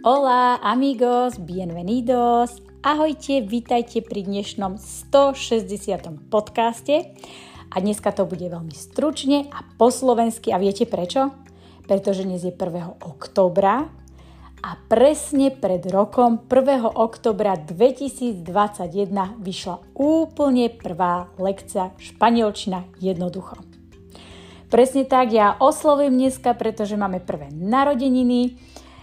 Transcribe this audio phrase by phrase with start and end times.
[0.00, 2.64] Hola amigos, bienvenidos.
[2.80, 6.32] Ahojte, vítajte pri dnešnom 160.
[6.32, 7.12] podcaste.
[7.68, 10.56] A dneska to bude veľmi stručne a po slovensky.
[10.56, 11.36] A viete prečo?
[11.84, 12.96] Pretože dnes je 1.
[12.96, 13.92] oktobra
[14.64, 16.96] a presne pred rokom 1.
[16.96, 18.40] oktobra 2021
[19.36, 23.60] vyšla úplne prvá lekcia španielčina jednoducho.
[24.72, 28.56] Presne tak, ja oslovujem dneska, pretože máme prvé narodeniny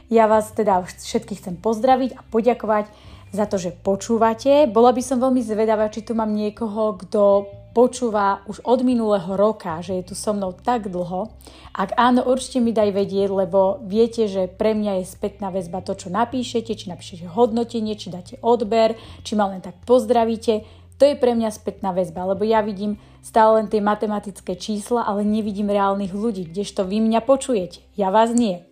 [0.07, 2.88] ja vás teda všetkých chcem pozdraviť a poďakovať
[3.35, 4.71] za to, že počúvate.
[4.71, 9.77] Bola by som veľmi zvedavá, či tu mám niekoho, kto počúva už od minulého roka,
[9.85, 11.30] že je tu so mnou tak dlho.
[11.77, 15.93] Ak áno, určite mi daj vedieť, lebo viete, že pre mňa je spätná väzba to,
[15.93, 20.66] čo napíšete, či napíšete hodnotenie, či dáte odber, či ma len tak pozdravíte.
[20.97, 25.21] To je pre mňa spätná väzba, lebo ja vidím stále len tie matematické čísla, ale
[25.21, 27.85] nevidím reálnych ľudí, kdežto vy mňa počujete.
[27.94, 28.66] Ja vás nie.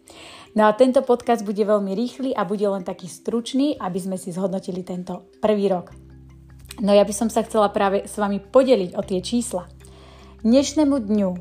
[0.55, 4.31] No a tento podcast bude veľmi rýchly a bude len taký stručný, aby sme si
[4.31, 5.91] zhodnotili tento prvý rok.
[6.79, 9.67] No ja by som sa chcela práve s vami podeliť o tie čísla.
[10.47, 11.31] Dnešnému dňu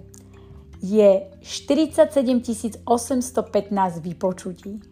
[0.83, 4.83] je 47 815 vypočutí.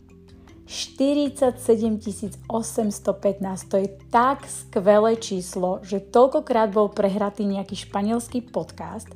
[0.71, 9.11] 47 815, to je tak skvelé číslo, že toľkokrát bol prehratý nejaký španielský podcast.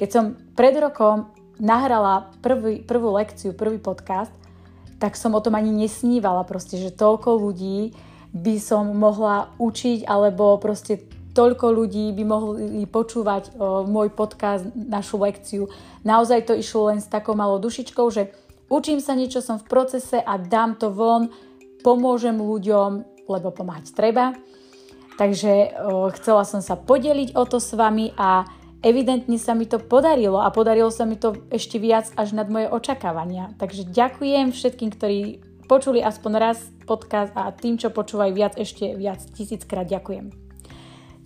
[0.00, 1.28] Keď som pred rokom
[1.60, 4.32] nahrala prvý, prvú lekciu, prvý podcast,
[4.96, 7.92] tak som o tom ani nesnívala proste, že toľko ľudí
[8.32, 11.04] by som mohla učiť, alebo proste
[11.36, 15.68] toľko ľudí by mohli počúvať o, môj podcast, našu lekciu.
[16.00, 18.32] Naozaj to išlo len s takou malou dušičkou, že
[18.72, 21.28] učím sa niečo, som v procese a dám to von,
[21.84, 24.32] pomôžem ľuďom, lebo pomáhať treba.
[25.20, 28.48] Takže o, chcela som sa podeliť o to s vami a
[28.84, 32.68] evidentne sa mi to podarilo a podarilo sa mi to ešte viac až nad moje
[32.68, 33.54] očakávania.
[33.56, 35.18] Takže ďakujem všetkým, ktorí
[35.66, 40.30] počuli aspoň raz podcast a tým, čo počúvajú viac, ešte viac, tisíckrát ďakujem.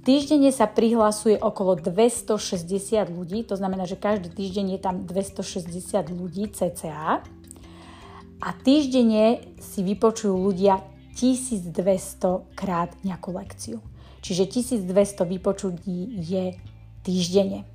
[0.01, 2.41] Týždenne sa prihlasuje okolo 260
[3.13, 5.69] ľudí, to znamená, že každý týždeň je tam 260
[6.17, 7.21] ľudí cca
[8.41, 10.81] a týždenne si vypočujú ľudia
[11.21, 11.77] 1200
[12.57, 13.85] krát nejakú lekciu.
[14.25, 14.49] Čiže
[14.89, 14.89] 1200
[15.37, 16.57] vypočutí je
[17.03, 17.67] týždenne.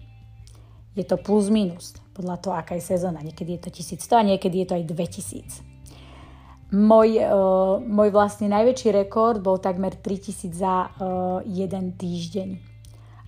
[0.96, 3.20] Je to plus minus, podľa toho, aká je sezóna.
[3.20, 5.76] Niekedy je to 1100 a niekedy je to aj 2000.
[6.76, 12.76] Môj, uh, môj vlastne najväčší rekord bol takmer 3000 za uh, jeden týždeň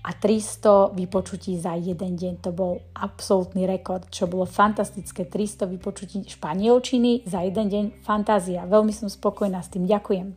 [0.08, 2.34] a 300 vypočutí za jeden deň.
[2.48, 5.28] To bol absolútny rekord, čo bolo fantastické.
[5.28, 7.86] 300 vypočutí španielčiny za jeden deň.
[8.08, 8.64] Fantázia.
[8.64, 9.84] Veľmi som spokojná s tým.
[9.84, 10.32] Ďakujem.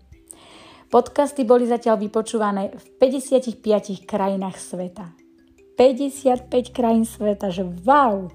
[0.91, 5.20] Podcasty boli zatiaľ vypočúvané v 55 krajinách sveta.
[5.81, 8.29] 55 krajín sveta, že wow!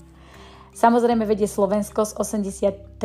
[0.73, 2.97] Samozrejme vedie Slovensko s 83%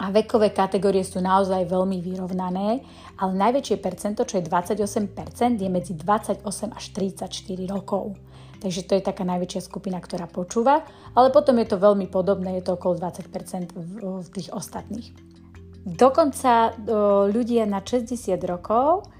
[0.00, 2.80] a vekové kategórie sú naozaj veľmi vyrovnané,
[3.20, 6.84] ale najväčšie percento, čo je 28%, je medzi 28 až
[7.28, 7.28] 34
[7.68, 8.16] rokov.
[8.64, 10.80] Takže to je taká najväčšia skupina, ktorá počúva,
[11.12, 15.12] ale potom je to veľmi podobné, je to okolo 20% v, tých ostatných.
[15.84, 16.72] Dokonca
[17.28, 18.16] ľudia na 60
[18.48, 19.12] rokov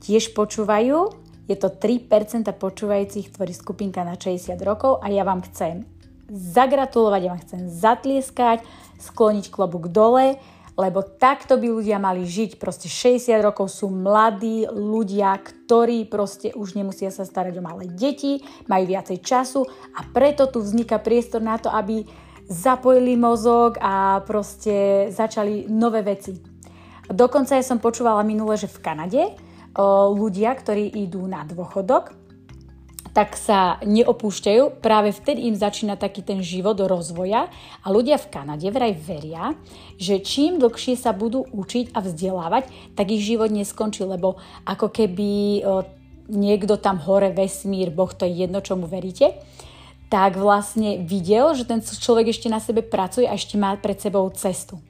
[0.00, 1.21] tiež počúvajú
[1.52, 5.84] je to 3% počúvajúcich, tvorí skupinka na 60 rokov a ja vám chcem
[6.32, 8.58] zagratulovať, ja vám chcem zatlieskať,
[8.96, 10.40] skloniť klobúk dole,
[10.72, 12.56] lebo takto by ľudia mali žiť.
[12.56, 18.40] Proste 60 rokov sú mladí ľudia, ktorí proste už nemusia sa starať o malé deti,
[18.64, 22.08] majú viacej času a preto tu vzniká priestor na to, aby
[22.48, 26.32] zapojili mozog a proste začali nové veci.
[27.12, 29.22] Dokonca ja som počúvala minule, že v Kanade
[30.16, 32.18] ľudia, ktorí idú na dôchodok,
[33.12, 34.80] tak sa neopúšťajú.
[34.80, 37.52] Práve vtedy im začína taký ten život rozvoja
[37.84, 39.52] a ľudia v Kanade vraj veria,
[40.00, 45.60] že čím dlhšie sa budú učiť a vzdelávať, tak ich život neskončí, lebo ako keby
[46.32, 49.36] niekto tam hore, vesmír, Boh, to je jedno, čomu veríte,
[50.08, 54.24] tak vlastne videl, že ten človek ešte na sebe pracuje a ešte má pred sebou
[54.32, 54.80] cestu.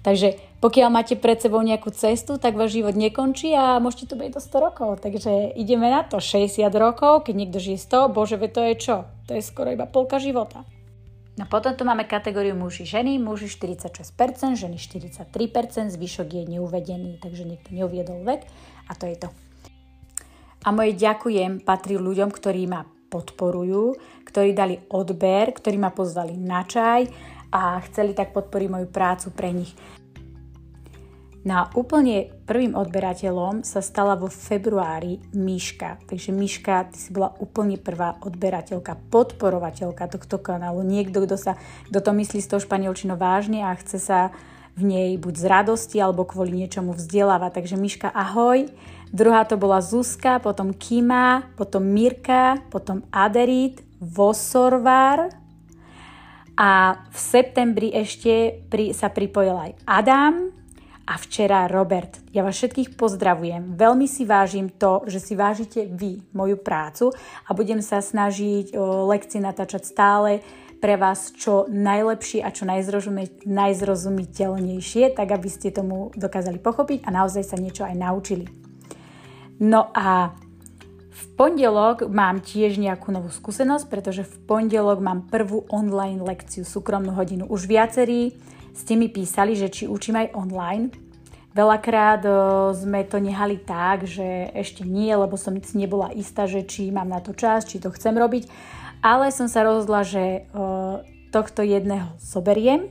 [0.00, 4.30] Takže pokiaľ máte pred sebou nejakú cestu, tak váš život nekončí a môžete to byť
[4.32, 4.90] do 100 rokov.
[5.04, 6.20] Takže ideme na to.
[6.20, 8.96] 60 rokov, keď niekto žije 100, bože, to je čo?
[9.28, 10.64] To je skoro iba polka života.
[11.40, 17.48] No potom tu máme kategóriu muži ženy, muži 46%, ženy 43%, zvyšok je neuvedený, takže
[17.48, 18.44] niekto neuviedol vek
[18.88, 19.28] a to je to.
[20.60, 23.96] A moje ďakujem patrí ľuďom, ktorí ma podporujú,
[24.28, 27.08] ktorí dali odber, ktorí ma pozvali na čaj
[27.50, 29.74] a chceli tak podporiť moju prácu pre nich.
[31.40, 35.96] Na úplne prvým odberateľom sa stala vo februári Miška.
[36.04, 40.84] Takže Miška, ty si bola úplne prvá odberateľka, podporovateľka tohto kanálu.
[40.84, 41.56] Niekto, kto, sa,
[41.88, 44.36] kto to myslí s tou španielčinou vážne a chce sa
[44.76, 47.48] v nej buď z radosti alebo kvôli niečomu vzdeláva.
[47.48, 48.68] Takže Miška, ahoj.
[49.08, 55.39] Druhá to bola Zuzka, potom Kima, potom Mirka, potom Aderit, Vosorvar
[56.60, 60.52] a v septembri ešte pri, sa pripojil aj Adam
[61.08, 62.20] a včera Robert.
[62.36, 63.80] Ja vás všetkých pozdravujem.
[63.80, 67.16] Veľmi si vážim to, že si vážite vy moju prácu
[67.48, 70.44] a budem sa snažiť o lekcie natáčať stále
[70.84, 72.68] pre vás čo najlepšie a čo
[73.48, 78.44] najzrozumiteľnejšie, tak aby ste tomu dokázali pochopiť a naozaj sa niečo aj naučili.
[79.64, 80.36] No a
[81.20, 87.12] v pondelok mám tiež nejakú novú skúsenosť, pretože v pondelok mám prvú online lekciu, súkromnú
[87.12, 87.44] hodinu.
[87.44, 88.40] Už viacerí
[88.72, 90.88] ste mi písali, že či učím aj online.
[91.52, 92.22] Veľakrát
[92.78, 97.20] sme to nehali tak, že ešte nie, lebo som nebola istá, že či mám na
[97.20, 98.46] to čas, či to chcem robiť.
[99.02, 100.46] Ale som sa rozhodla, že
[101.34, 102.88] tohto jedného zoberiem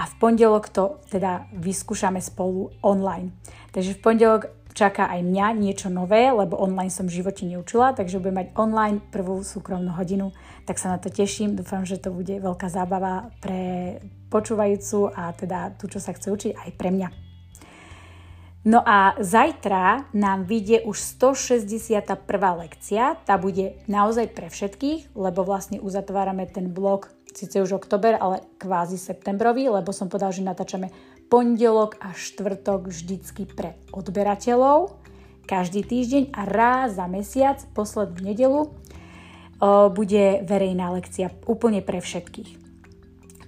[0.00, 3.34] a v pondelok to teda vyskúšame spolu online.
[3.76, 4.42] Takže v pondelok
[4.78, 9.02] čaká aj mňa niečo nové, lebo online som v živote neučila, takže budem mať online
[9.10, 10.30] prvú súkromnú hodinu,
[10.70, 11.58] tak sa na to teším.
[11.58, 13.98] Dúfam, že to bude veľká zábava pre
[14.30, 17.08] počúvajúcu a teda tu, čo sa chce učiť, aj pre mňa.
[18.68, 22.14] No a zajtra nám vyjde už 161.
[22.62, 28.42] lekcia, tá bude naozaj pre všetkých, lebo vlastne uzatvárame ten blok, síce už oktober, ale
[28.58, 30.90] kvázi septembrový, lebo som povedal, že natáčame
[31.30, 34.98] pondelok a štvrtok vždycky pre odberateľov
[35.46, 38.68] každý týždeň a raz za mesiac, poslednú nedelu,
[39.96, 42.68] bude verejná lekcia úplne pre všetkých.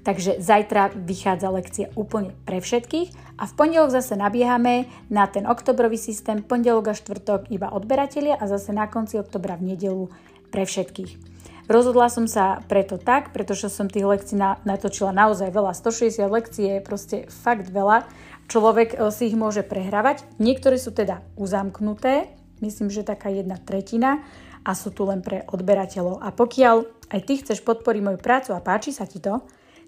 [0.01, 6.01] Takže zajtra vychádza lekcia úplne pre všetkých a v pondelok zase nabiehame na ten oktobrový
[6.01, 10.09] systém, pondelok a štvrtok iba odberatelia a zase na konci oktobra v nedelu
[10.49, 11.30] pre všetkých.
[11.71, 15.71] Rozhodla som sa preto tak, pretože som tých lekcií na, natočila naozaj veľa.
[15.71, 18.11] 160 lekcií je proste fakt veľa.
[18.51, 20.27] Človek e, si ich môže prehrávať.
[20.43, 22.27] Niektoré sú teda uzamknuté,
[22.59, 24.19] myslím, že taká jedna tretina
[24.67, 26.19] a sú tu len pre odberateľov.
[26.19, 29.39] A pokiaľ aj ty chceš podporiť moju prácu a páči sa ti to,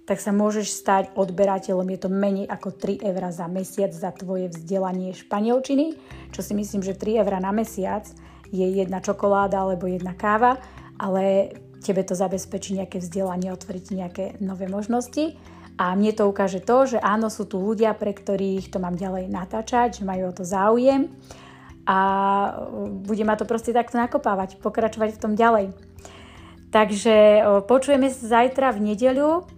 [0.07, 1.91] tak sa môžeš stať odberateľom.
[1.91, 5.99] Je to menej ako 3 eurá za mesiac za tvoje vzdelanie španielčiny,
[6.31, 8.07] čo si myslím, že 3 eurá na mesiac
[8.55, 10.63] je jedna čokoláda alebo jedna káva,
[10.95, 11.51] ale
[11.83, 15.35] tebe to zabezpečí nejaké vzdelanie, otvoriť nejaké nové možnosti.
[15.81, 19.33] A mne to ukáže to, že áno, sú tu ľudia, pre ktorých to mám ďalej
[19.33, 21.09] natáčať, že majú o to záujem
[21.89, 21.99] a
[23.03, 25.75] bude ma to proste takto nakopávať, pokračovať v tom ďalej.
[26.71, 29.49] Takže počujeme sa zajtra v nedeľu.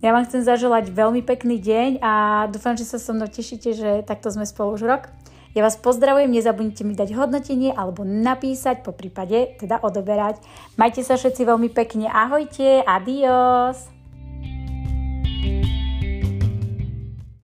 [0.00, 4.00] Ja vám chcem zaželať veľmi pekný deň a dúfam, že sa so mnou tešíte, že
[4.08, 5.12] takto sme spolu už rok.
[5.50, 10.38] Ja vás pozdravujem, nezabudnite mi dať hodnotenie alebo napísať, po prípade teda odoberať.
[10.78, 13.99] Majte sa všetci veľmi pekne, ahojte, adios!